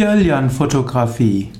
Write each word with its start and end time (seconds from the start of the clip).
Kirlian-Fotografie. 0.00 1.50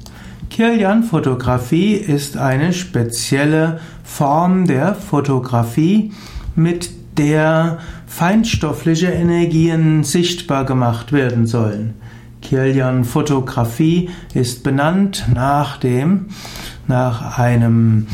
Kirlian-Fotografie 0.48 1.92
ist 1.92 2.39
eine 2.39 2.73
spezielle 2.73 3.81
Form 4.03 4.66
der 4.66 4.95
Fotografie, 4.95 6.12
mit 6.56 6.88
der 7.18 7.80
feinstoffliche 8.06 9.08
Energien 9.08 10.04
sichtbar 10.04 10.64
gemacht 10.64 11.12
werden 11.12 11.46
sollen. 11.46 11.96
Kirlian-Fotografie 12.40 14.08
ist 14.32 14.62
benannt 14.62 15.27
nach 15.34 15.77
dem, 15.77 16.29
nach 16.88 17.38
einem 17.38 18.07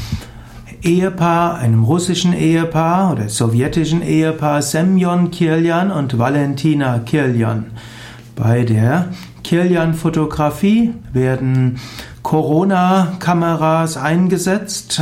Ehepaar, 0.83 1.59
einem 1.59 1.85
russischen 1.85 2.33
Ehepaar 2.33 3.13
oder 3.13 3.29
sowjetischen 3.29 4.03
Ehepaar 4.03 4.61
Semyon 4.61 5.31
Kirlian 5.31 5.93
und 5.93 6.19
Valentina 6.19 6.99
Kirlian. 6.99 7.67
Bei 8.35 8.65
der 8.65 9.11
Kirlian-Fotografie 9.47 10.93
werden 11.13 11.79
Corona-Kameras 12.25 13.97
eingesetzt 13.97 15.01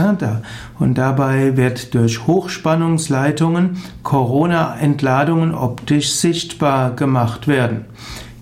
und 0.79 0.99
dabei 0.99 1.57
wird 1.57 1.95
durch 1.95 2.27
Hochspannungsleitungen 2.27 3.79
Corona-Entladungen 4.03 5.55
optisch 5.55 6.13
sichtbar 6.13 6.95
gemacht 6.95 7.49
werden. 7.49 7.87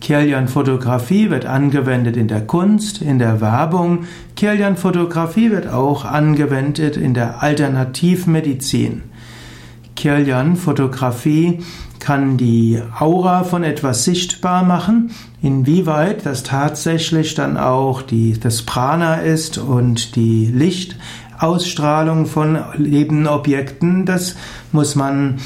Kirlian-Fotografie 0.00 1.30
wird 1.30 1.46
angewendet 1.46 2.16
in 2.16 2.26
der 2.26 2.48
Kunst, 2.48 3.00
in 3.00 3.20
der 3.20 3.40
Werbung. 3.40 4.06
Kirlian-Fotografie 4.34 5.52
wird 5.52 5.68
auch 5.68 6.04
angewendet 6.04 6.96
in 6.96 7.14
der 7.14 7.44
Alternativmedizin. 7.44 9.02
Kirlian-Fotografie 9.96 11.60
kann 11.98 12.36
die 12.36 12.82
Aura 12.98 13.44
von 13.44 13.62
etwas 13.62 14.04
sichtbar 14.04 14.64
machen. 14.64 15.12
Inwieweit 15.40 16.26
das 16.26 16.42
tatsächlich 16.42 17.34
dann 17.34 17.56
auch 17.56 18.02
die, 18.02 18.38
das 18.38 18.62
Prana 18.62 19.16
ist 19.16 19.58
und 19.58 20.16
die 20.16 20.46
Lichtausstrahlung 20.46 22.26
von 22.26 22.58
lebenden 22.76 23.28
Objekten, 23.28 24.04
das 24.04 24.36
muss 24.72 24.96
man 24.96 25.38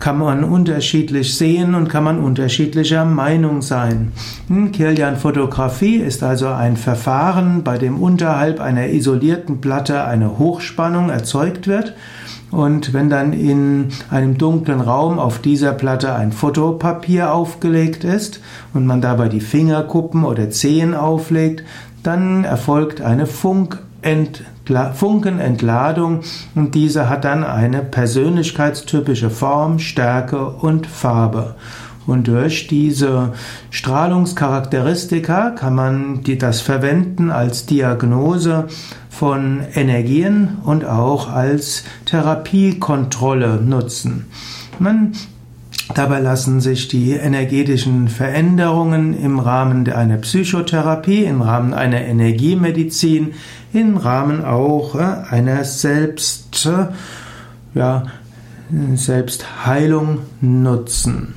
kann 0.00 0.18
man 0.18 0.42
unterschiedlich 0.42 1.36
sehen 1.36 1.74
und 1.74 1.88
kann 1.88 2.02
man 2.02 2.18
unterschiedlicher 2.18 3.04
Meinung 3.04 3.62
sein. 3.62 4.12
Hm, 4.48 4.72
Kirlian-Fotografie 4.72 5.96
ist 5.96 6.22
also 6.22 6.48
ein 6.48 6.76
Verfahren, 6.76 7.62
bei 7.62 7.78
dem 7.78 8.02
unterhalb 8.02 8.60
einer 8.60 8.88
isolierten 8.88 9.60
Platte 9.60 10.04
eine 10.04 10.38
Hochspannung 10.38 11.10
erzeugt 11.10 11.68
wird 11.68 11.94
und 12.50 12.92
wenn 12.92 13.08
dann 13.10 13.32
in 13.32 13.88
einem 14.10 14.36
dunklen 14.36 14.80
Raum 14.80 15.18
auf 15.18 15.38
dieser 15.38 15.72
Platte 15.72 16.14
ein 16.14 16.32
Fotopapier 16.32 17.32
aufgelegt 17.32 18.02
ist 18.02 18.40
und 18.74 18.86
man 18.86 19.00
dabei 19.00 19.28
die 19.28 19.40
Fingerkuppen 19.40 20.24
oder 20.24 20.50
Zehen 20.50 20.94
auflegt, 20.94 21.62
dann 22.02 22.44
erfolgt 22.44 23.02
eine 23.02 23.26
Funkenentladung 24.94 26.20
und 26.54 26.74
diese 26.74 27.08
hat 27.08 27.24
dann 27.24 27.44
eine 27.44 27.82
persönlichkeitstypische 27.82 29.30
Form, 29.30 29.78
Stärke 29.78 30.46
und 30.46 30.86
Farbe. 30.86 31.56
Und 32.06 32.28
durch 32.28 32.66
diese 32.66 33.34
Strahlungscharakteristika 33.70 35.50
kann 35.50 35.74
man 35.74 36.20
das 36.38 36.60
verwenden 36.60 37.30
als 37.30 37.66
Diagnose 37.66 38.68
von 39.10 39.60
Energien 39.74 40.58
und 40.64 40.84
auch 40.84 41.30
als 41.30 41.84
Therapiekontrolle 42.06 43.60
nutzen. 43.60 44.26
Man 44.78 45.12
Dabei 45.94 46.20
lassen 46.20 46.60
sich 46.60 46.88
die 46.88 47.12
energetischen 47.12 48.08
Veränderungen 48.08 49.20
im 49.20 49.38
Rahmen 49.38 49.88
einer 49.90 50.18
Psychotherapie, 50.18 51.24
im 51.24 51.42
Rahmen 51.42 51.74
einer 51.74 52.00
Energiemedizin, 52.02 53.34
im 53.72 53.96
Rahmen 53.96 54.44
auch 54.44 54.94
äh, 54.94 55.24
einer 55.30 55.64
Selbst, 55.64 56.68
ja, 57.74 58.04
Selbstheilung 58.94 60.20
nutzen. 60.40 61.34